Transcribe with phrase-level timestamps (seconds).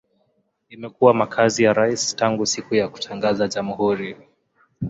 [0.69, 4.17] Imekuwa makazi ya rais tangu siku ya kutangaza jamhuri.